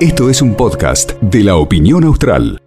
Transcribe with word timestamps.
Esto 0.00 0.30
es 0.30 0.42
un 0.42 0.54
podcast 0.54 1.14
de 1.20 1.42
la 1.42 1.56
opinión 1.56 2.04
austral. 2.04 2.60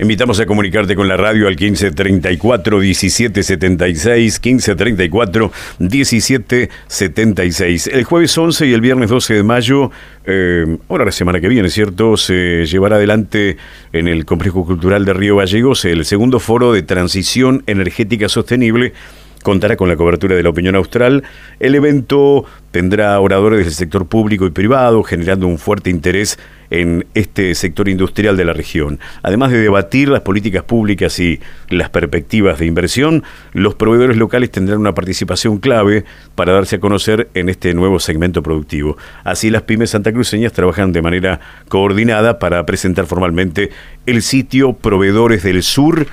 Invitamos 0.00 0.40
a 0.40 0.46
comunicarte 0.46 0.96
con 0.96 1.06
la 1.08 1.18
radio 1.18 1.46
al 1.46 1.56
1534 1.56 2.78
1776, 2.78 4.40
1534 4.42 5.52
1776. 5.78 7.86
El 7.88 8.04
jueves 8.04 8.38
11 8.38 8.66
y 8.66 8.72
el 8.72 8.80
viernes 8.80 9.10
12 9.10 9.34
de 9.34 9.42
mayo, 9.42 9.90
eh, 10.24 10.78
ahora 10.88 11.04
la 11.04 11.12
semana 11.12 11.38
que 11.40 11.48
viene, 11.48 11.68
¿cierto? 11.68 12.16
Se 12.16 12.64
llevará 12.64 12.96
adelante 12.96 13.58
en 13.92 14.08
el 14.08 14.24
Complejo 14.24 14.64
Cultural 14.64 15.04
de 15.04 15.12
Río 15.12 15.36
Gallegos 15.36 15.84
el 15.84 16.06
segundo 16.06 16.40
foro 16.40 16.72
de 16.72 16.80
transición 16.82 17.62
energética 17.66 18.30
sostenible 18.30 18.94
contará 19.42 19.76
con 19.76 19.88
la 19.88 19.96
cobertura 19.96 20.36
de 20.36 20.42
la 20.42 20.50
opinión 20.50 20.74
austral. 20.74 21.24
El 21.58 21.74
evento 21.74 22.44
tendrá 22.70 23.18
oradores 23.18 23.64
del 23.64 23.74
sector 23.74 24.06
público 24.06 24.46
y 24.46 24.50
privado, 24.50 25.02
generando 25.02 25.46
un 25.46 25.58
fuerte 25.58 25.90
interés 25.90 26.38
en 26.70 27.06
este 27.14 27.54
sector 27.56 27.88
industrial 27.88 28.36
de 28.36 28.44
la 28.44 28.52
región. 28.52 29.00
Además 29.22 29.50
de 29.50 29.58
debatir 29.58 30.08
las 30.08 30.20
políticas 30.20 30.62
públicas 30.62 31.18
y 31.18 31.40
las 31.68 31.90
perspectivas 31.90 32.60
de 32.60 32.66
inversión, 32.66 33.24
los 33.52 33.74
proveedores 33.74 34.16
locales 34.16 34.52
tendrán 34.52 34.78
una 34.78 34.94
participación 34.94 35.58
clave 35.58 36.04
para 36.36 36.52
darse 36.52 36.76
a 36.76 36.80
conocer 36.80 37.28
en 37.34 37.48
este 37.48 37.74
nuevo 37.74 37.98
segmento 37.98 38.42
productivo. 38.42 38.96
Así 39.24 39.50
las 39.50 39.62
pymes 39.62 39.90
santacruceñas 39.90 40.52
trabajan 40.52 40.92
de 40.92 41.02
manera 41.02 41.40
coordinada 41.68 42.38
para 42.38 42.64
presentar 42.66 43.06
formalmente 43.06 43.70
el 44.06 44.22
sitio 44.22 44.74
Proveedores 44.74 45.42
del 45.42 45.62
Sur 45.64 46.06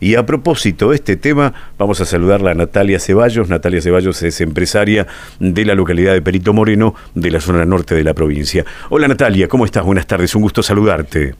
y 0.00 0.14
a 0.14 0.26
propósito 0.26 0.90
de 0.90 0.96
este 0.96 1.16
tema, 1.16 1.52
vamos 1.78 2.00
a 2.00 2.04
saludarla 2.04 2.52
a 2.52 2.54
Natalia 2.54 2.98
Ceballos. 2.98 3.48
Natalia 3.48 3.80
Ceballos 3.80 4.22
es 4.22 4.40
empresaria 4.40 5.06
de 5.38 5.64
la 5.64 5.74
localidad 5.74 6.12
de 6.12 6.22
Perito 6.22 6.52
Moreno, 6.52 6.94
de 7.14 7.30
la 7.30 7.40
zona 7.40 7.64
norte 7.64 7.94
de 7.94 8.04
la 8.04 8.14
provincia. 8.14 8.64
Hola 8.90 9.08
Natalia, 9.08 9.48
¿cómo 9.48 9.64
estás? 9.64 9.84
Buenas 9.84 10.06
tardes, 10.06 10.34
un 10.34 10.42
gusto 10.42 10.62
saludarte. 10.62 11.34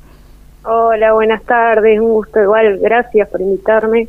Hola, 0.62 1.12
buenas 1.12 1.42
tardes, 1.44 1.98
un 2.00 2.10
gusto 2.10 2.42
igual, 2.42 2.78
gracias 2.82 3.28
por 3.28 3.40
invitarme. 3.40 4.08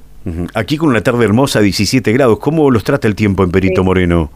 Aquí 0.54 0.78
con 0.78 0.90
una 0.90 1.02
tarde 1.02 1.26
hermosa, 1.26 1.62
17 1.62 2.12
grados, 2.12 2.40
¿cómo 2.40 2.70
los 2.70 2.84
trata 2.84 3.08
el 3.08 3.16
tiempo 3.16 3.44
en 3.44 3.52
Perito 3.52 3.84
Moreno? 3.84 4.30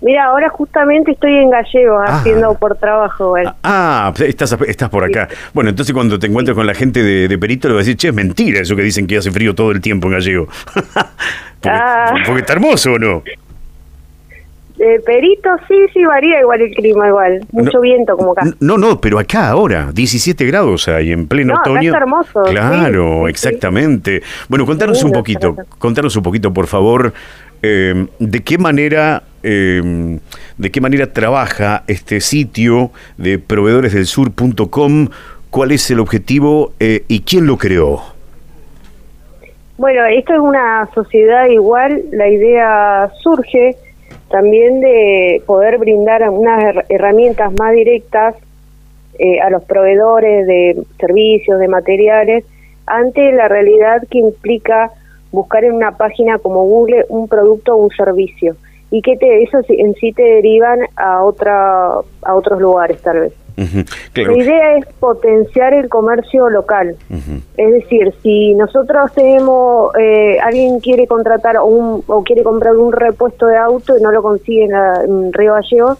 Mira, 0.00 0.26
ahora 0.26 0.50
justamente 0.50 1.12
estoy 1.12 1.34
en 1.36 1.50
Gallego 1.50 1.98
ah. 1.98 2.18
haciendo 2.18 2.54
por 2.54 2.76
trabajo. 2.76 3.34
Ah, 3.62 4.12
estás, 4.18 4.56
estás 4.66 4.90
por 4.90 5.04
acá. 5.04 5.28
Bueno, 5.54 5.70
entonces 5.70 5.94
cuando 5.94 6.18
te 6.18 6.26
encuentres 6.26 6.54
con 6.54 6.66
la 6.66 6.74
gente 6.74 7.02
de, 7.02 7.38
Perito 7.38 7.68
le 7.68 7.74
vas 7.74 7.80
a 7.80 7.84
decir, 7.84 7.96
che, 7.96 8.08
es 8.08 8.14
mentira 8.14 8.60
eso 8.60 8.76
que 8.76 8.82
dicen 8.82 9.06
que 9.06 9.16
hace 9.16 9.30
frío 9.30 9.54
todo 9.54 9.70
el 9.70 9.80
tiempo 9.80 10.08
en 10.08 10.14
Gallego. 10.14 10.48
Ah. 11.68 12.14
porque, 12.24 12.42
está 12.42 12.52
hermoso 12.52 12.92
o 12.92 12.98
no. 12.98 13.24
De 14.76 15.00
Perito 15.04 15.48
sí, 15.66 15.74
sí, 15.92 16.04
varía 16.04 16.38
igual 16.38 16.60
el 16.60 16.70
clima, 16.74 17.08
igual. 17.08 17.40
Mucho 17.50 17.80
viento 17.80 18.16
como 18.16 18.32
acá. 18.32 18.42
No, 18.60 18.78
no, 18.78 19.00
pero 19.00 19.18
acá 19.18 19.48
ahora, 19.48 19.90
17 19.92 20.44
grados 20.44 20.86
hay 20.86 21.10
en 21.10 21.26
pleno 21.26 21.54
no, 21.54 21.60
otoño. 21.60 21.90
Acá 21.90 21.98
hermoso. 21.98 22.42
Claro, 22.44 23.26
exactamente. 23.26 24.22
Bueno, 24.48 24.64
contanos 24.64 25.02
un 25.02 25.10
poquito, 25.10 25.56
contanos 25.78 26.14
un 26.14 26.22
poquito, 26.22 26.52
por 26.52 26.68
favor, 26.68 27.12
eh, 27.62 28.06
de 28.20 28.40
qué 28.44 28.58
manera 28.58 29.24
eh, 29.48 30.18
de 30.58 30.70
qué 30.72 30.80
manera 30.80 31.12
trabaja 31.12 31.84
este 31.86 32.20
sitio 32.20 32.90
de 33.16 33.38
proveedoresdelsur.com, 33.38 35.08
cuál 35.50 35.70
es 35.70 35.88
el 35.92 36.00
objetivo 36.00 36.72
eh, 36.80 37.04
y 37.06 37.20
quién 37.20 37.46
lo 37.46 37.56
creó. 37.56 38.02
Bueno, 39.78 40.04
esto 40.06 40.32
es 40.32 40.40
una 40.40 40.88
sociedad 40.94 41.46
igual, 41.46 42.02
la 42.10 42.28
idea 42.28 43.08
surge 43.22 43.76
también 44.30 44.80
de 44.80 45.40
poder 45.46 45.78
brindar 45.78 46.28
unas 46.28 46.84
herramientas 46.88 47.52
más 47.56 47.72
directas 47.72 48.34
eh, 49.20 49.40
a 49.40 49.50
los 49.50 49.62
proveedores 49.62 50.46
de 50.48 50.82
servicios, 50.98 51.60
de 51.60 51.68
materiales, 51.68 52.44
ante 52.86 53.30
la 53.32 53.46
realidad 53.46 54.02
que 54.10 54.18
implica 54.18 54.90
buscar 55.30 55.62
en 55.64 55.74
una 55.74 55.96
página 55.96 56.38
como 56.38 56.64
Google 56.64 57.04
un 57.08 57.28
producto 57.28 57.74
o 57.74 57.84
un 57.84 57.90
servicio 57.90 58.56
y 58.90 59.02
que 59.02 59.16
te, 59.16 59.42
eso 59.42 59.58
en 59.68 59.94
sí 59.94 60.12
te 60.12 60.22
derivan 60.22 60.80
a 60.96 61.22
otra 61.22 61.88
a 62.22 62.34
otros 62.34 62.60
lugares 62.60 63.00
tal 63.02 63.20
vez. 63.20 63.32
La 63.56 64.36
idea 64.36 64.76
es 64.76 64.86
potenciar 65.00 65.72
el 65.72 65.88
comercio 65.88 66.50
local. 66.50 66.96
Es 67.56 67.72
decir, 67.72 68.14
si 68.22 68.54
nosotros 68.54 69.12
tenemos, 69.14 69.92
eh, 69.98 70.38
alguien 70.40 70.80
quiere 70.80 71.06
contratar 71.06 71.58
un, 71.60 72.02
o 72.06 72.22
quiere 72.22 72.42
comprar 72.42 72.76
un 72.76 72.92
repuesto 72.92 73.46
de 73.46 73.56
auto 73.56 73.96
y 73.96 74.02
no 74.02 74.12
lo 74.12 74.22
consigue 74.22 74.64
en, 74.64 75.32
Río 75.32 75.54
Gallegos, 75.54 75.98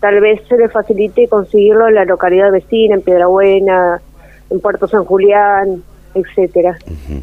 tal 0.00 0.20
vez 0.20 0.40
se 0.48 0.56
le 0.56 0.68
facilite 0.68 1.28
conseguirlo 1.28 1.86
en 1.88 1.94
la 1.94 2.04
localidad 2.04 2.50
vecina, 2.50 2.96
en 2.96 3.02
Piedrabuena, 3.02 4.00
en 4.50 4.60
Puerto 4.60 4.88
San 4.88 5.04
Julián, 5.04 5.84
etcétera. 6.14 6.76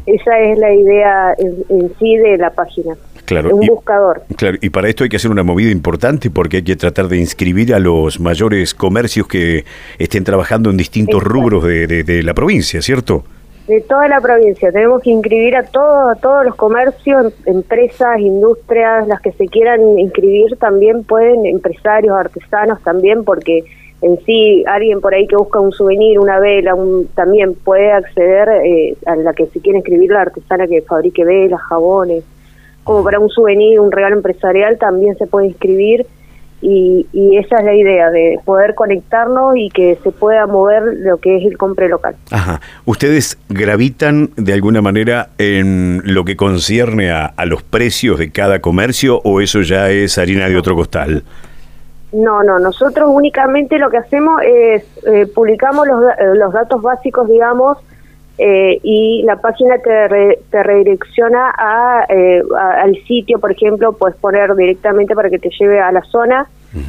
Esa 0.06 0.38
es 0.40 0.58
la 0.58 0.72
idea 0.72 1.34
en 1.38 1.92
sí 1.98 2.16
de 2.16 2.38
la 2.38 2.50
página. 2.50 2.96
Claro, 3.28 3.54
un 3.54 3.66
buscador. 3.66 4.22
Claro, 4.36 4.56
y 4.62 4.70
para 4.70 4.88
esto 4.88 5.04
hay 5.04 5.10
que 5.10 5.16
hacer 5.16 5.30
una 5.30 5.42
movida 5.42 5.70
importante 5.70 6.30
porque 6.30 6.58
hay 6.58 6.62
que 6.62 6.76
tratar 6.76 7.08
de 7.08 7.18
inscribir 7.18 7.74
a 7.74 7.78
los 7.78 8.20
mayores 8.20 8.72
comercios 8.72 9.28
que 9.28 9.66
estén 9.98 10.24
trabajando 10.24 10.70
en 10.70 10.78
distintos 10.78 11.22
rubros 11.22 11.62
de, 11.62 12.22
la 12.24 12.32
provincia, 12.32 12.80
¿cierto? 12.80 13.24
De 13.66 13.82
toda 13.82 14.08
la 14.08 14.18
provincia. 14.22 14.72
Tenemos 14.72 15.02
que 15.02 15.10
inscribir 15.10 15.56
a, 15.56 15.62
todo, 15.64 16.08
a 16.08 16.14
todos 16.14 16.46
los 16.46 16.54
comercios, 16.54 17.34
empresas, 17.44 18.18
industrias, 18.18 19.06
las 19.06 19.20
que 19.20 19.32
se 19.32 19.46
quieran 19.46 19.98
inscribir 19.98 20.56
también 20.58 21.04
pueden, 21.04 21.44
empresarios, 21.44 22.16
artesanos 22.16 22.82
también, 22.82 23.24
porque 23.24 23.64
en 24.00 24.18
sí 24.24 24.64
alguien 24.66 25.00
por 25.00 25.14
ahí 25.14 25.26
que 25.26 25.36
busca 25.36 25.60
un 25.60 25.72
souvenir, 25.72 26.18
una 26.18 26.38
vela, 26.38 26.74
un, 26.74 27.08
también 27.14 27.54
puede 27.54 27.90
acceder 27.90 28.48
eh, 28.64 28.96
a 29.06 29.16
la 29.16 29.32
que 29.32 29.46
se 29.46 29.60
quiere 29.60 29.78
inscribir 29.78 30.10
la 30.10 30.22
artesana 30.22 30.66
que 30.66 30.82
fabrique 30.82 31.24
velas, 31.24 31.60
jabones 31.62 32.24
como 32.88 33.04
para 33.04 33.18
un 33.18 33.28
souvenir, 33.28 33.78
un 33.80 33.92
regalo 33.92 34.16
empresarial, 34.16 34.78
también 34.78 35.14
se 35.18 35.26
puede 35.26 35.48
inscribir 35.48 36.06
y, 36.62 37.06
esa 37.36 37.58
es 37.58 37.64
la 37.64 37.74
idea, 37.74 38.10
de 38.10 38.40
poder 38.46 38.74
conectarnos 38.74 39.56
y 39.56 39.68
que 39.68 39.98
se 40.02 40.10
pueda 40.10 40.46
mover 40.46 40.82
lo 40.96 41.18
que 41.18 41.36
es 41.36 41.44
el 41.44 41.58
compre 41.58 41.88
local. 41.90 42.16
Ajá. 42.30 42.62
¿Ustedes 42.86 43.38
gravitan 43.50 44.30
de 44.36 44.54
alguna 44.54 44.80
manera 44.80 45.28
en 45.36 46.00
lo 46.04 46.24
que 46.24 46.34
concierne 46.34 47.10
a, 47.10 47.34
los 47.44 47.62
precios 47.62 48.18
de 48.18 48.32
cada 48.32 48.60
comercio 48.60 49.20
o 49.22 49.42
eso 49.42 49.60
ya 49.60 49.90
es 49.90 50.16
harina 50.16 50.48
de 50.48 50.56
otro 50.56 50.74
costal? 50.74 51.24
No, 52.12 52.42
no, 52.42 52.58
nosotros 52.58 53.10
únicamente 53.12 53.78
lo 53.78 53.90
que 53.90 53.98
hacemos 53.98 54.40
es 54.42 54.82
eh, 55.06 55.26
publicamos 55.26 55.86
los, 55.86 56.02
eh, 56.04 56.34
los 56.34 56.52
datos 56.52 56.80
básicos, 56.80 57.28
digamos, 57.28 57.78
eh, 58.38 58.78
y 58.84 59.22
la 59.24 59.36
página 59.36 59.78
te, 59.78 60.38
te 60.50 60.62
redirecciona 60.62 61.54
eh, 62.08 62.42
a, 62.56 62.82
al 62.82 62.94
sitio, 63.04 63.40
por 63.40 63.50
ejemplo, 63.50 63.92
puedes 63.92 64.16
poner 64.16 64.54
directamente 64.54 65.14
para 65.14 65.28
que 65.28 65.40
te 65.40 65.50
lleve 65.58 65.80
a 65.80 65.90
la 65.90 66.02
zona, 66.02 66.48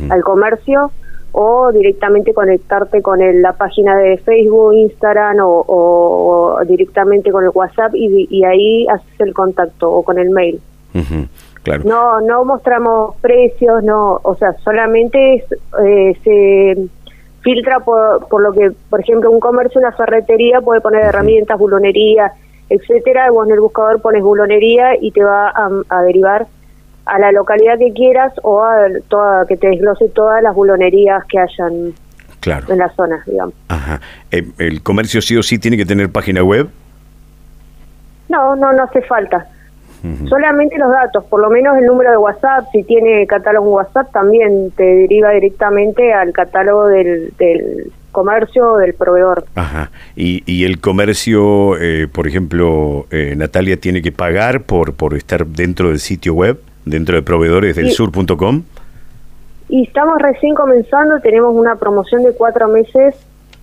al 0.09 0.22
comercio, 0.24 0.91
o 1.31 1.72
directamente 1.72 2.34
conectarte 2.34 3.02
con 3.02 3.19
la 3.41 3.53
página 3.53 3.97
de 3.97 4.18
Facebook, 4.18 4.74
Instagram 4.74 5.38
o, 5.41 6.59
directamente 6.68 7.31
con 7.31 7.44
el 7.44 7.52
WhatsApp 7.53 7.94
y, 7.96 8.44
ahí 8.44 8.88
haces 8.88 9.19
el 9.19 9.34
contacto 9.34 9.91
o 9.91 10.03
con 10.03 10.19
el 10.19 10.29
mail. 10.29 10.59
Claro. 11.63 11.83
No, 11.85 12.22
no 12.22 12.45
mostramos 12.45 13.16
precios, 13.17 13.83
no, 13.83 14.19
o 14.23 14.35
sea, 14.35 14.53
solamente 14.63 15.45
eh, 15.85 16.17
se 16.23 16.89
filtra 17.41 17.79
por, 17.79 18.41
lo 18.41 18.51
que, 18.51 18.72
por 18.89 18.99
ejemplo, 19.01 19.31
un 19.31 19.39
comercio, 19.39 19.79
una 19.79 19.91
ferretería 19.91 20.61
puede 20.61 20.81
poner 20.81 21.05
herramientas, 21.05 21.57
bulonería, 21.57 22.33
etcétera, 22.69 23.31
vos 23.31 23.47
en 23.47 23.53
el 23.53 23.61
buscador 23.61 24.01
pones 24.01 24.22
bulonería 24.22 24.95
y 24.99 25.11
te 25.11 25.23
va 25.23 25.51
a, 25.89 26.01
derivar 26.01 26.47
a 27.05 27.19
la 27.19 27.31
localidad 27.31 27.79
que 27.79 27.94
quieras 27.94 28.33
o 28.44 28.61
a 28.61 28.88
toda, 29.07 29.46
que 29.47 29.58
te 29.58 29.67
desglose 29.67 30.09
todas 30.09 30.43
las 30.43 30.53
bulonerías 30.53 31.23
que 31.25 31.40
hayan 31.40 31.93
en 32.46 32.78
la 32.78 32.90
zona, 32.90 33.22
digamos. 33.25 33.53
Ajá. 33.67 33.99
Eh, 34.31 34.47
¿El 34.58 34.81
comercio 34.81 35.22
sí 35.22 35.35
o 35.35 35.43
sí 35.43 35.59
tiene 35.59 35.78
que 35.78 35.85
tener 35.85 36.11
página 36.11 36.43
web? 36.43 36.69
No, 38.29 38.55
no, 38.55 38.72
no 38.73 38.84
hace 38.84 39.02
falta. 39.02 39.47
Solamente 40.28 40.78
los 40.78 40.90
datos, 40.90 41.25
por 41.25 41.41
lo 41.41 41.49
menos 41.49 41.78
el 41.78 41.85
número 41.85 42.11
de 42.11 42.17
WhatsApp, 42.17 42.66
si 42.72 42.84
tiene 42.84 43.28
catálogo 43.28 43.72
WhatsApp, 43.72 44.11
también 44.13 44.72
te 44.72 44.84
deriva 44.84 45.31
directamente 45.31 46.13
al 46.13 46.31
catálogo 46.31 46.87
del, 46.87 47.34
del 47.37 47.91
comercio 48.11 48.73
o 48.73 48.78
del 48.78 48.93
proveedor. 48.93 49.46
Ajá. 49.55 49.91
¿Y, 50.16 50.43
y 50.46 50.63
el 50.66 50.79
comercio, 50.79 51.78
eh, 51.78 52.07
por 52.11 52.28
ejemplo, 52.28 53.07
eh, 53.11 53.34
Natalia, 53.35 53.78
tiene 53.78 54.01
que 54.01 54.11
pagar 54.11 54.61
por, 54.61 54.93
por 54.93 55.16
estar 55.16 55.46
dentro 55.46 55.90
del 55.90 55.99
sitio 55.99 56.34
web, 56.34 56.59
dentro 56.85 57.16
de 57.16 57.22
proveedores 57.22 57.75
del 57.75 57.91
sur.com? 57.91 58.63
Y 59.67 59.84
estamos 59.84 60.17
recién 60.19 60.55
comenzando, 60.55 61.19
tenemos 61.19 61.53
una 61.53 61.75
promoción 61.75 62.23
de 62.23 62.34
cuatro 62.34 62.67
meses 62.69 63.16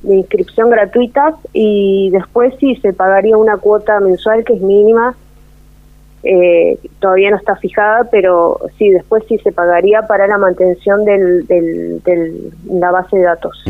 de 0.03 0.17
inscripción 0.17 0.71
gratuita 0.71 1.35
y 1.53 2.11
después 2.11 2.55
sí 2.61 2.77
se 2.77 2.93
pagaría 2.93 3.37
una 3.37 3.57
cuota 3.57 3.99
mensual 4.01 4.45
que 4.45 4.53
es 4.53 4.61
mínima 4.61 5.17
eh, 6.23 6.79
todavía 6.99 7.31
no 7.31 7.37
está 7.37 7.57
fijada, 7.57 8.09
pero 8.11 8.59
sí, 8.79 8.91
después 8.91 9.23
sí 9.29 9.39
se 9.39 9.53
pagaría 9.53 10.03
para 10.03 10.27
la 10.27 10.39
mantención 10.39 11.05
del, 11.05 11.47
del, 11.47 12.53
la 12.69 12.91
base 12.91 13.17
de 13.17 13.23
datos. 13.23 13.63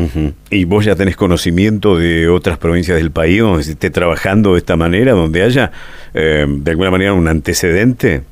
¿Y 0.49 0.65
vos 0.65 0.85
ya 0.85 0.95
tenés 0.95 1.15
conocimiento 1.15 1.97
de 1.97 2.29
otras 2.29 2.57
provincias 2.57 2.97
del 2.97 3.11
país 3.11 3.41
donde 3.41 3.63
se 3.63 3.71
esté 3.71 3.89
trabajando 3.89 4.53
de 4.53 4.59
esta 4.59 4.75
manera, 4.75 5.11
donde 5.11 5.43
haya 5.43 5.71
eh, 6.13 6.45
de 6.47 6.71
alguna 6.71 6.89
manera 6.89 7.13
un 7.13 7.27
antecedente? 7.27 8.23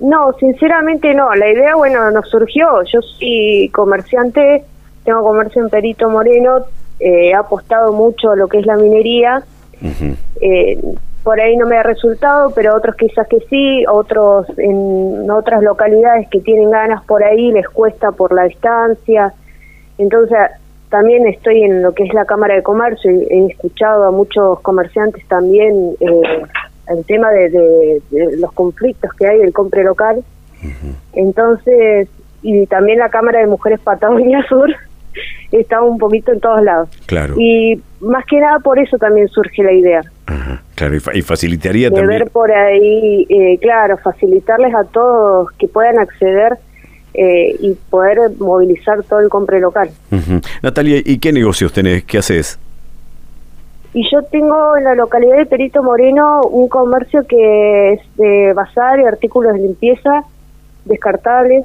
No, 0.00 0.32
sinceramente 0.38 1.14
no. 1.14 1.34
La 1.34 1.50
idea, 1.50 1.74
bueno, 1.76 2.10
nos 2.10 2.28
surgió. 2.28 2.82
Yo 2.84 3.00
soy 3.00 3.70
comerciante, 3.72 4.62
tengo 5.04 5.22
comercio 5.24 5.62
en 5.62 5.70
Perito 5.70 6.08
Moreno, 6.10 6.58
eh, 7.00 7.30
he 7.30 7.34
apostado 7.34 7.92
mucho 7.92 8.32
a 8.32 8.36
lo 8.36 8.46
que 8.46 8.58
es 8.58 8.66
la 8.66 8.76
minería 8.76 9.42
por 11.24 11.40
ahí 11.40 11.56
no 11.56 11.66
me 11.66 11.78
ha 11.78 11.82
resultado, 11.82 12.52
pero 12.54 12.76
otros 12.76 12.96
quizás 12.96 13.26
que 13.26 13.40
sí, 13.48 13.84
otros 13.90 14.46
en 14.58 15.28
otras 15.30 15.62
localidades 15.62 16.28
que 16.28 16.40
tienen 16.40 16.70
ganas 16.70 17.02
por 17.04 17.24
ahí 17.24 17.50
les 17.50 17.66
cuesta 17.68 18.12
por 18.12 18.34
la 18.34 18.44
distancia. 18.44 19.32
Entonces, 19.96 20.38
también 20.90 21.26
estoy 21.26 21.62
en 21.62 21.82
lo 21.82 21.92
que 21.92 22.04
es 22.04 22.12
la 22.12 22.26
Cámara 22.26 22.54
de 22.54 22.62
Comercio 22.62 23.10
y 23.10 23.26
he 23.30 23.46
escuchado 23.46 24.04
a 24.04 24.10
muchos 24.10 24.60
comerciantes 24.60 25.26
también 25.26 25.96
eh, 25.98 26.42
el 26.88 27.04
tema 27.06 27.30
de, 27.30 28.02
los 28.38 28.52
conflictos 28.52 29.10
que 29.14 29.26
hay 29.26 29.38
del 29.38 29.52
compre 29.54 29.82
local. 29.82 30.22
Entonces, 31.14 32.08
y 32.42 32.66
también 32.66 32.98
la 32.98 33.08
Cámara 33.08 33.40
de 33.40 33.46
Mujeres 33.46 33.80
Patagonia 33.80 34.44
Sur 34.48 34.70
está 35.52 35.80
un 35.82 35.96
poquito 35.96 36.32
en 36.32 36.40
todos 36.40 36.62
lados. 36.62 36.90
Claro. 37.06 37.34
Y 37.38 37.80
más 38.00 38.26
que 38.26 38.40
nada 38.40 38.58
por 38.58 38.78
eso 38.78 38.98
también 38.98 39.28
surge 39.28 39.62
la 39.62 39.72
idea. 39.72 40.02
Claro, 40.74 40.94
y, 40.96 41.22
facilitaría 41.22 41.90
de 41.90 41.96
también. 41.96 42.20
ver 42.20 42.30
por 42.30 42.50
ahí, 42.50 43.26
eh, 43.28 43.58
claro, 43.60 43.98
facilitarles 43.98 44.74
a 44.74 44.84
todos 44.84 45.50
que 45.58 45.68
puedan 45.68 45.98
acceder 45.98 46.58
eh, 47.14 47.56
y 47.60 47.74
poder 47.90 48.18
movilizar 48.38 49.02
todo 49.04 49.20
el 49.20 49.28
compre 49.28 49.60
local. 49.60 49.90
Natalia, 50.62 51.00
¿y 51.04 51.18
qué 51.18 51.32
negocios 51.32 51.72
tenés? 51.72 52.04
¿Qué 52.04 52.18
haces? 52.18 52.58
Y 53.92 54.02
yo 54.10 54.22
tengo 54.24 54.76
en 54.76 54.84
la 54.84 54.96
localidad 54.96 55.36
de 55.36 55.46
Perito 55.46 55.82
Moreno 55.82 56.42
un 56.42 56.68
comercio 56.68 57.24
que 57.28 57.92
es 57.92 58.00
de 58.16 58.52
bazar 58.52 58.98
y 58.98 59.04
artículos 59.04 59.54
de 59.54 59.60
limpieza 59.60 60.24
descartables. 60.84 61.64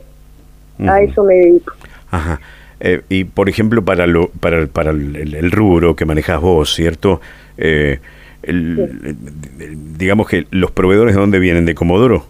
A 0.87 1.01
eso 1.01 1.25
me 1.25 1.33
dedico. 1.33 1.73
Ajá. 2.09 2.39
Eh, 2.79 3.01
y 3.09 3.25
por 3.25 3.49
ejemplo, 3.49 3.83
para, 3.83 4.07
lo, 4.07 4.29
para, 4.29 4.65
para 4.67 4.91
el, 4.91 5.51
rubro 5.51 5.95
que 5.95 6.05
manejas 6.05 6.39
vos, 6.39 6.73
¿cierto? 6.73 7.19
Eh, 7.57 7.99
digamos 8.43 10.27
que 10.27 10.47
los 10.51 10.71
proveedores 10.71 11.15
de 11.15 11.21
dónde 11.21 11.39
vienen, 11.39 11.65
de 11.65 11.75
Comodoro. 11.75 12.25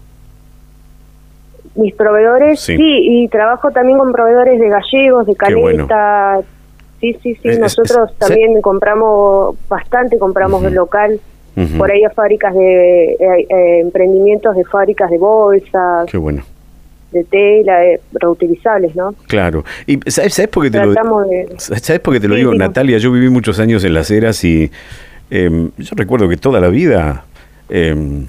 Mis 1.76 1.94
proveedores, 1.94 2.60
sí. 2.60 2.76
y 2.78 3.28
trabajo 3.28 3.70
también 3.70 3.98
con 3.98 4.12
proveedores 4.12 4.58
de 4.60 4.68
gallegos, 4.68 5.26
de 5.26 5.36
caleta. 5.36 6.40
Sí, 7.00 7.16
sí, 7.22 7.34
sí, 7.36 7.48
nosotros 7.58 8.16
también 8.18 8.60
compramos 8.60 9.56
bastante, 9.68 10.18
compramos 10.18 10.62
del 10.62 10.74
local. 10.74 11.20
Por 11.76 11.90
ahí 11.90 12.04
a 12.04 12.10
fábricas 12.10 12.54
de 12.54 13.12
eh, 13.12 13.80
emprendimientos 13.80 14.56
de 14.56 14.64
fábricas 14.64 15.10
de 15.10 15.18
bolsas. 15.18 16.08
Qué 16.10 16.16
bueno 16.16 16.42
de 17.12 17.24
tela 17.24 17.84
eh, 17.84 18.00
reutilizables, 18.12 18.94
¿no? 18.94 19.14
Claro. 19.26 19.64
Y 19.86 19.98
¿sabes, 20.06 20.34
sabes 20.34 20.48
por 20.48 20.64
qué 20.64 20.70
te 20.70 20.84
lo, 20.84 20.94
¿sabes 21.58 22.00
por 22.00 22.14
qué 22.14 22.20
te 22.20 22.28
lo 22.28 22.34
digo, 22.34 22.54
Natalia? 22.54 22.98
Yo 22.98 23.10
viví 23.10 23.28
muchos 23.28 23.58
años 23.58 23.84
en 23.84 23.94
las 23.94 24.10
eras 24.10 24.44
y 24.44 24.70
em, 25.30 25.70
yo 25.78 25.94
recuerdo 25.96 26.28
que 26.28 26.36
toda 26.36 26.60
la 26.60 26.68
vida 26.68 27.24
em, 27.68 28.26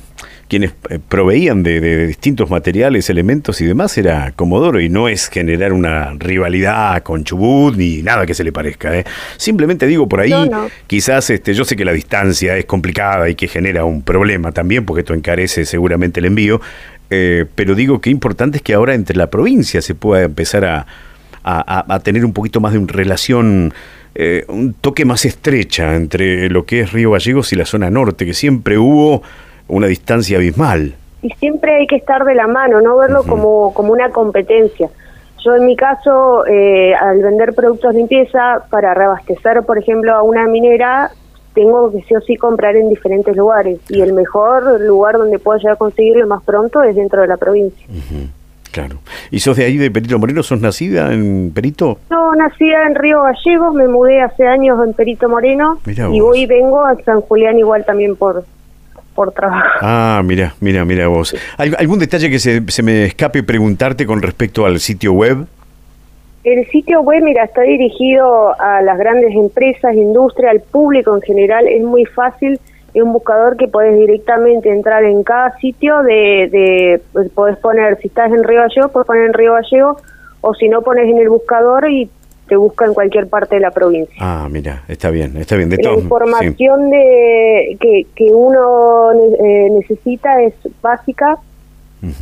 quienes 0.51 0.73
eh, 0.89 0.99
proveían 0.99 1.63
de, 1.63 2.07
distintos 2.07 2.49
materiales, 2.49 3.09
elementos 3.09 3.61
y 3.61 3.65
demás 3.65 3.97
era 3.97 4.33
Comodoro 4.33 4.81
y 4.81 4.89
no 4.89 5.07
es 5.07 5.29
generar 5.29 5.71
una 5.71 6.11
rivalidad 6.19 7.01
con 7.03 7.23
Chubut 7.23 7.77
ni 7.77 8.01
nada 8.01 8.25
que 8.25 8.33
se 8.33 8.43
le 8.43 8.51
parezca. 8.51 8.93
¿eh? 8.97 9.05
Simplemente 9.37 9.87
digo 9.87 10.09
por 10.09 10.19
ahí, 10.19 10.33
quizás 10.87 11.29
este, 11.29 11.53
yo 11.53 11.63
sé 11.63 11.77
que 11.77 11.85
la 11.85 11.93
distancia 11.93 12.57
es 12.57 12.65
complicada 12.65 13.29
y 13.29 13.35
que 13.35 13.47
genera 13.47 13.85
un 13.85 14.01
problema 14.01 14.51
también 14.51 14.85
porque 14.85 14.99
esto 14.99 15.13
encarece 15.13 15.63
seguramente 15.63 16.19
el 16.19 16.25
envío, 16.25 16.59
eh, 17.09 17.45
pero 17.55 17.73
digo 17.73 18.01
que 18.01 18.09
importante 18.09 18.57
es 18.57 18.61
que 18.61 18.73
ahora 18.73 18.93
entre 18.93 19.15
la 19.15 19.29
provincia 19.29 19.81
se 19.81 19.95
pueda 19.95 20.23
empezar 20.23 20.65
a, 20.65 20.85
a, 21.43 21.99
tener 21.99 22.25
un 22.25 22.33
poquito 22.33 22.59
más 22.59 22.73
de 22.73 22.79
una 22.79 22.91
relación, 22.91 23.73
eh, 24.13 24.45
un 24.49 24.73
toque 24.73 25.05
más 25.05 25.25
estrecha 25.25 25.95
entre 25.95 26.49
lo 26.49 26.65
que 26.65 26.81
es 26.81 26.91
Río 26.91 27.11
Gallegos 27.11 27.53
y 27.53 27.55
la 27.55 27.65
zona 27.65 27.89
norte, 27.89 28.25
que 28.25 28.33
siempre 28.33 28.77
hubo 28.77 29.21
una 29.67 29.87
distancia 29.87 30.37
abismal. 30.37 30.95
Y 31.21 31.29
siempre 31.35 31.75
hay 31.77 31.87
que 31.87 31.95
estar 31.95 32.25
de 32.25 32.35
la 32.35 32.47
mano, 32.47 32.81
no 32.81 32.97
verlo 32.97 33.23
como, 33.23 33.73
como 33.73 33.93
una 33.93 34.09
competencia. 34.09 34.89
Yo 35.43 35.55
en 35.55 35.65
mi 35.65 35.75
caso, 35.75 36.45
eh, 36.45 36.93
al 36.93 37.21
vender 37.21 37.53
productos 37.53 37.93
de 37.93 37.99
limpieza, 37.99 38.63
para 38.69 38.93
reabastecer, 38.93 39.63
por 39.63 39.77
ejemplo, 39.77 40.13
a 40.13 40.21
una 40.23 40.45
minera, 40.47 41.11
tengo 41.53 41.91
que 41.91 42.01
sí 42.03 42.15
o 42.15 42.21
sí 42.21 42.35
comprar 42.35 42.75
en 42.75 42.89
diferentes 42.89 43.35
lugares 43.35 43.79
y 43.89 44.01
el 44.01 44.13
mejor 44.13 44.79
lugar 44.81 45.17
donde 45.17 45.39
puedo 45.39 45.57
llegar 45.57 45.73
a 45.73 45.77
conseguirlo 45.77 46.25
más 46.27 46.43
pronto 46.43 46.81
es 46.83 46.95
dentro 46.95 47.21
de 47.21 47.27
la 47.27 47.37
provincia. 47.37 47.85
Claro. 48.71 48.99
¿Y 49.29 49.39
sos 49.39 49.57
de 49.57 49.65
ahí 49.65 49.77
de 49.77 49.91
Perito 49.91 50.17
Moreno? 50.17 50.43
¿Sos 50.43 50.61
nacida 50.61 51.13
en 51.13 51.51
Perito? 51.53 51.99
No, 52.09 52.33
nacida 52.35 52.87
en 52.87 52.95
Río 52.95 53.23
Gallegos, 53.23 53.73
me 53.73 53.87
mudé 53.87 54.21
hace 54.21 54.47
años 54.47 54.79
en 54.85 54.93
Perito 54.93 55.27
Moreno 55.27 55.79
y 55.85 56.21
hoy 56.21 56.45
vengo 56.45 56.85
a 56.85 56.95
San 57.03 57.21
Julián 57.21 57.59
igual 57.59 57.85
también 57.85 58.15
por 58.15 58.45
por 59.15 59.33
trabajo. 59.33 59.67
Ah, 59.81 60.21
mira, 60.23 60.53
mira, 60.61 60.85
mira 60.85 61.07
vos. 61.07 61.35
¿Algún 61.57 61.99
detalle 61.99 62.29
que 62.29 62.39
se, 62.39 62.63
se 62.67 62.81
me 62.81 63.03
escape 63.03 63.43
preguntarte 63.43 64.05
con 64.05 64.21
respecto 64.21 64.65
al 64.65 64.79
sitio 64.79 65.11
web? 65.11 65.47
El 66.43 66.65
sitio 66.69 67.01
web, 67.01 67.21
mira, 67.21 67.43
está 67.43 67.61
dirigido 67.61 68.59
a 68.59 68.81
las 68.81 68.97
grandes 68.97 69.35
empresas, 69.35 69.93
industria, 69.95 70.49
al 70.49 70.61
público 70.61 71.13
en 71.15 71.21
general. 71.21 71.67
Es 71.67 71.83
muy 71.83 72.05
fácil. 72.05 72.59
Es 72.93 73.01
un 73.01 73.13
buscador 73.13 73.57
que 73.57 73.67
puedes 73.67 73.97
directamente 73.97 74.69
entrar 74.69 75.03
en 75.03 75.23
cada 75.23 75.57
sitio. 75.57 76.01
De, 76.03 76.49
de 76.51 77.01
pues, 77.13 77.29
podés 77.31 77.57
poner, 77.57 77.97
si 78.01 78.07
estás 78.07 78.31
en 78.31 78.43
Río 78.43 78.61
Gallego, 78.61 78.89
puedes 78.89 79.07
poner 79.07 79.25
en 79.25 79.33
Río 79.33 79.53
Gallego. 79.53 79.97
O 80.41 80.53
si 80.53 80.67
no, 80.69 80.81
pones 80.81 81.05
en 81.05 81.19
el 81.19 81.29
buscador 81.29 81.89
y 81.89 82.09
te 82.47 82.55
busca 82.55 82.85
en 82.85 82.93
cualquier 82.93 83.27
parte 83.27 83.55
de 83.55 83.61
la 83.61 83.71
provincia. 83.71 84.15
Ah, 84.19 84.47
mira, 84.51 84.83
está 84.87 85.09
bien, 85.09 85.37
está 85.37 85.55
bien. 85.55 85.69
De 85.69 85.77
la 85.77 85.93
información 85.93 86.89
de 86.89 87.77
que, 87.79 88.07
que 88.15 88.33
uno 88.33 89.11
eh, 89.13 89.69
necesita 89.71 90.41
es 90.41 90.53
básica 90.81 91.37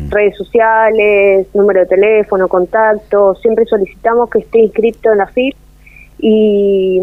redes 0.09 0.35
sociales, 0.35 1.47
número 1.53 1.81
de 1.81 1.85
teléfono, 1.85 2.47
contacto, 2.47 3.35
siempre 3.35 3.65
solicitamos 3.65 4.29
que 4.29 4.39
esté 4.39 4.59
inscrito 4.59 5.11
en 5.11 5.17
la 5.17 5.27
FIP 5.27 5.55
y, 6.19 7.01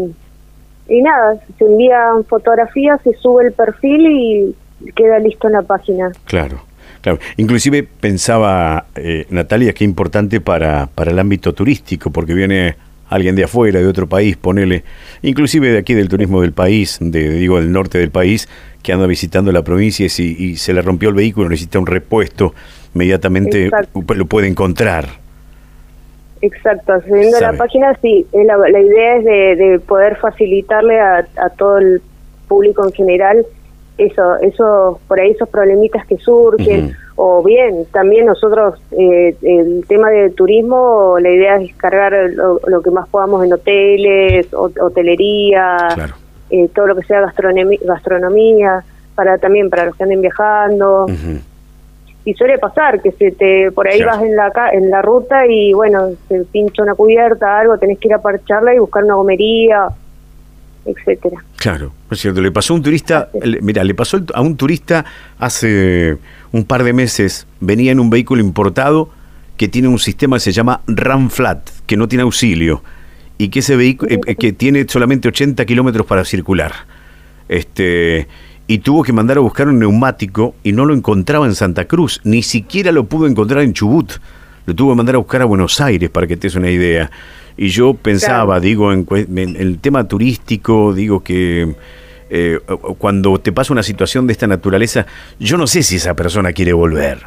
y 0.89 1.01
nada, 1.01 1.37
se 1.57 1.65
envían 1.65 2.23
fotografías, 2.25 3.01
se 3.03 3.13
sube 3.13 3.47
el 3.47 3.53
perfil 3.53 4.05
y 4.07 4.91
queda 4.91 5.19
listo 5.19 5.47
en 5.47 5.53
la 5.53 5.61
página. 5.61 6.11
Claro. 6.25 6.61
Claro. 7.01 7.19
Inclusive 7.37 7.83
pensaba, 7.83 8.87
eh, 8.95 9.27
Natalia, 9.29 9.73
que 9.73 9.83
importante 9.83 10.41
para, 10.41 10.87
para 10.87 11.11
el 11.11 11.19
ámbito 11.19 11.53
turístico, 11.53 12.09
porque 12.09 12.33
viene 12.33 12.75
alguien 13.09 13.35
de 13.35 13.43
afuera, 13.45 13.79
de 13.79 13.87
otro 13.87 14.07
país, 14.07 14.35
ponele, 14.35 14.83
inclusive 15.21 15.71
de 15.71 15.77
aquí 15.77 15.93
del 15.93 16.09
turismo 16.09 16.41
del 16.41 16.51
país, 16.51 16.97
de, 16.99 17.29
digo 17.29 17.59
del 17.59 17.71
norte 17.71 17.97
del 17.97 18.11
país, 18.11 18.49
que 18.83 18.91
anda 18.93 19.07
visitando 19.07 19.51
la 19.51 19.63
provincia 19.63 20.05
y, 20.05 20.21
y 20.21 20.55
se 20.57 20.73
le 20.73 20.81
rompió 20.81 21.09
el 21.09 21.15
vehículo, 21.15 21.49
necesita 21.49 21.79
un 21.79 21.85
repuesto, 21.85 22.53
inmediatamente 22.93 23.69
lo 23.93 24.25
puede 24.25 24.47
encontrar. 24.47 25.26
Exacto, 26.41 26.93
accediendo 26.93 27.37
a 27.37 27.41
la 27.41 27.53
página, 27.53 27.97
sí, 28.01 28.25
la, 28.33 28.57
la 28.57 28.79
idea 28.79 29.17
es 29.17 29.25
de, 29.25 29.79
poder 29.85 30.15
facilitarle 30.17 30.99
a, 30.99 31.25
todo 31.57 31.77
el 31.79 32.01
público 32.47 32.85
en 32.85 32.91
general 32.91 33.45
eso, 33.97 34.35
eso 34.37 34.99
por 35.07 35.19
ahí 35.19 35.31
esos 35.31 35.49
problemitas 35.49 36.05
que 36.05 36.17
surgen, 36.17 36.95
o 37.15 37.41
bien, 37.41 37.85
también 37.91 38.27
nosotros, 38.27 38.79
eh, 38.91 39.35
el 39.41 39.83
tema 39.87 40.11
de 40.11 40.29
turismo, 40.29 41.17
la 41.19 41.29
idea 41.31 41.55
es 41.57 41.73
cargar 41.75 42.13
lo, 42.29 42.81
que 42.81 42.91
más 42.91 43.09
podamos 43.09 43.43
en 43.43 43.53
hoteles, 43.53 44.47
hotelería, 44.53 45.77
eh, 46.51 46.69
todo 46.75 46.87
lo 46.87 46.95
que 46.95 47.03
sea 47.07 47.21
gastronomía, 47.21 47.79
gastronomía 47.83 48.83
para 49.15 49.39
también 49.39 49.71
para 49.71 49.85
los 49.85 49.95
que 49.95 50.03
anden 50.03 50.21
viajando. 50.21 51.07
Y 52.27 52.33
suele 52.33 52.57
pasar 52.57 53.01
que 53.01 53.11
se 53.13 53.31
te 53.31 53.71
por 53.71 53.87
ahí 53.87 54.01
vas 54.01 54.21
en 54.21 54.35
la 54.35 54.51
en 54.73 54.89
la 54.89 55.01
ruta 55.01 55.47
y 55.47 55.71
bueno, 55.71 56.09
se 56.27 56.43
pincha 56.43 56.83
una 56.83 56.93
cubierta, 56.93 57.57
algo, 57.57 57.77
tenés 57.77 57.99
que 57.99 58.09
ir 58.09 58.13
a 58.13 58.21
parcharla 58.21 58.75
y 58.75 58.79
buscar 58.79 59.05
una 59.05 59.13
gomería 59.13 59.87
etcétera. 60.87 61.43
Claro, 61.57 61.91
es 62.09 62.19
cierto. 62.19 62.41
Le 62.41 62.51
pasó 62.51 62.73
a 62.73 62.77
un 62.77 62.83
turista, 62.83 63.29
mira, 63.61 63.83
le 63.83 63.93
pasó 63.93 64.19
a 64.33 64.41
un 64.41 64.55
turista 64.57 65.05
hace 65.37 66.17
un 66.51 66.63
par 66.65 66.83
de 66.83 66.93
meses, 66.93 67.47
venía 67.59 67.91
en 67.91 67.99
un 67.99 68.09
vehículo 68.09 68.41
importado 68.41 69.09
que 69.57 69.67
tiene 69.67 69.87
un 69.87 69.99
sistema 69.99 70.37
que 70.37 70.41
se 70.41 70.51
llama 70.51 70.81
Run 70.87 71.29
Flat, 71.29 71.69
que 71.85 71.97
no 71.97 72.07
tiene 72.07 72.23
auxilio 72.23 72.83
y 73.37 73.49
que 73.49 73.59
ese 73.59 73.75
vehículo 73.75 74.11
eh, 74.11 74.35
que 74.35 74.53
tiene 74.53 74.85
solamente 74.87 75.27
80 75.27 75.65
kilómetros 75.65 76.05
para 76.05 76.25
circular. 76.25 76.71
Este 77.49 78.27
y 78.67 78.79
tuvo 78.79 79.03
que 79.03 79.13
mandar 79.13 79.37
a 79.37 79.39
buscar 79.39 79.69
un 79.69 79.79
neumático 79.79 80.53
y 80.61 80.73
no 80.73 80.85
lo 80.85 80.93
encontraba 80.93 81.45
en 81.45 81.55
Santa 81.55 81.85
Cruz, 81.85 82.19
ni 82.25 82.43
siquiera 82.43 82.91
lo 82.91 83.05
pudo 83.05 83.25
encontrar 83.25 83.63
en 83.63 83.73
Chubut. 83.73 84.11
Lo 84.65 84.75
tuvo 84.75 84.91
que 84.91 84.97
mandar 84.97 85.15
a 85.15 85.19
buscar 85.19 85.41
a 85.41 85.45
Buenos 85.45 85.79
Aires 85.79 86.09
para 86.09 86.27
que 86.27 86.35
te 86.35 86.47
des 86.47 86.55
una 86.55 86.69
idea. 86.69 87.09
Y 87.55 87.69
yo 87.69 87.93
pensaba, 87.93 88.59
digo, 88.59 88.91
en, 88.91 89.07
el 89.55 89.79
tema 89.79 90.05
turístico, 90.05 90.93
digo 90.93 91.21
que 91.21 91.75
eh, 92.29 92.59
cuando 92.97 93.39
te 93.39 93.53
pasa 93.53 93.71
una 93.71 93.83
situación 93.83 94.27
de 94.27 94.33
esta 94.33 94.45
naturaleza, 94.45 95.05
yo 95.39 95.57
no 95.57 95.65
sé 95.65 95.81
si 95.83 95.95
esa 95.95 96.13
persona 96.13 96.51
quiere 96.51 96.73
volver. 96.73 97.19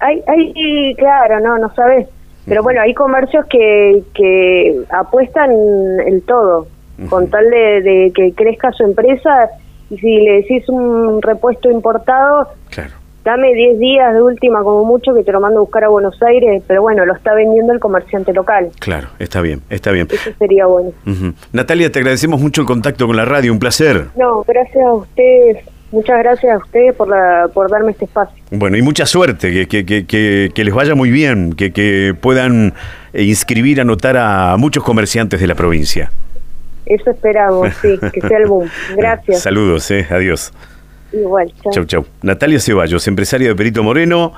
Hay, 0.00 0.22
hay 0.26 0.94
claro, 0.94 1.40
no, 1.40 1.58
no 1.58 1.72
sabes. 1.74 2.08
Pero 2.46 2.62
bueno, 2.62 2.80
hay 2.80 2.94
comercios 2.94 3.44
que, 3.46 4.02
que 4.14 4.80
apuestan 4.90 5.50
el 6.06 6.22
todo, 6.22 6.66
con 7.08 7.28
tal 7.28 7.48
de, 7.50 8.12
que 8.14 8.32
crezca 8.32 8.72
su 8.72 8.84
empresa. 8.84 9.48
Y 9.90 9.98
si 9.98 10.20
le 10.20 10.32
decís 10.42 10.68
un 10.68 11.20
repuesto 11.22 11.70
importado, 11.70 12.48
claro 12.70 13.00
dame 13.24 13.52
10 13.52 13.78
días 13.78 14.14
de 14.14 14.22
última 14.22 14.62
como 14.62 14.84
mucho 14.84 15.14
que 15.14 15.22
te 15.22 15.32
lo 15.32 15.40
mando 15.40 15.58
a 15.58 15.60
buscar 15.62 15.84
a 15.84 15.88
Buenos 15.88 16.20
Aires, 16.22 16.62
pero 16.66 16.82
bueno, 16.82 17.04
lo 17.04 17.14
está 17.14 17.34
vendiendo 17.34 17.72
el 17.72 17.80
comerciante 17.80 18.32
local. 18.32 18.70
Claro, 18.78 19.08
está 19.18 19.40
bien, 19.40 19.62
está 19.70 19.90
bien. 19.92 20.08
Eso 20.10 20.30
sería 20.38 20.66
bueno. 20.66 20.92
Natalia, 21.52 21.90
te 21.92 21.98
agradecemos 21.98 22.40
mucho 22.40 22.62
el 22.62 22.66
contacto 22.66 23.06
con 23.06 23.16
la 23.16 23.24
radio, 23.24 23.52
un 23.52 23.58
placer. 23.58 24.06
No, 24.16 24.42
gracias 24.46 24.84
a 24.84 24.92
ustedes. 24.92 25.58
Muchas 25.92 26.18
gracias 26.20 26.54
a 26.54 26.58
ustedes 26.58 26.94
por, 26.94 27.08
la, 27.08 27.48
por 27.52 27.68
darme 27.68 27.90
este 27.90 28.04
espacio. 28.04 28.36
Bueno, 28.52 28.76
y 28.76 28.82
mucha 28.82 29.06
suerte, 29.06 29.66
que, 29.66 29.84
que, 29.84 30.06
que, 30.06 30.50
que 30.54 30.64
les 30.64 30.72
vaya 30.72 30.94
muy 30.94 31.10
bien, 31.10 31.52
que, 31.52 31.72
que 31.72 32.14
puedan 32.18 32.74
eh, 33.12 33.24
inscribir, 33.24 33.80
anotar 33.80 34.16
a 34.16 34.56
muchos 34.56 34.84
comerciantes 34.84 35.40
de 35.40 35.48
la 35.48 35.56
provincia. 35.56 36.12
Eso 36.90 37.12
esperamos, 37.12 37.72
sí, 37.80 38.00
que 38.12 38.20
sea 38.20 38.38
el 38.38 38.46
boom. 38.46 38.68
Gracias. 38.96 39.42
Saludos, 39.42 39.88
eh, 39.92 40.08
adiós. 40.10 40.52
Igual, 41.12 41.52
chau. 41.72 41.84
Chau, 41.84 42.06
Natalia 42.22 42.58
Ceballos, 42.58 43.06
empresaria 43.06 43.46
de 43.46 43.54
Perito 43.54 43.84
Moreno. 43.84 44.32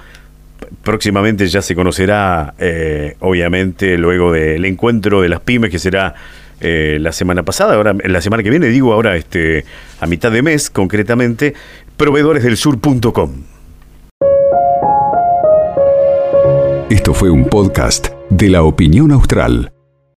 Próximamente 0.82 1.46
ya 1.48 1.62
se 1.62 1.74
conocerá, 1.74 2.52
eh, 2.58 3.16
obviamente, 3.20 3.96
luego 3.96 4.32
del 4.32 4.66
encuentro 4.66 5.22
de 5.22 5.30
las 5.30 5.40
pymes 5.40 5.70
que 5.70 5.78
será 5.78 6.14
eh, 6.60 6.98
la 7.00 7.12
semana 7.12 7.42
pasada, 7.42 7.74
ahora 7.74 7.94
la 8.04 8.20
semana 8.20 8.42
que 8.42 8.50
viene, 8.50 8.66
digo 8.66 8.92
ahora 8.92 9.16
este, 9.16 9.64
a 10.00 10.06
mitad 10.06 10.30
de 10.30 10.42
mes 10.42 10.68
concretamente, 10.68 11.54
proveedoresdelsur.com. 11.96 13.32
Esto 16.90 17.14
fue 17.14 17.30
un 17.30 17.46
podcast 17.46 18.08
de 18.28 18.50
la 18.50 18.62
opinión 18.62 19.10
austral. 19.10 19.72